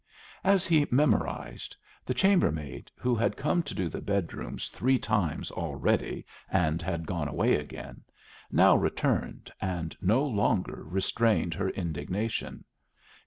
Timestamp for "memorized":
0.89-1.75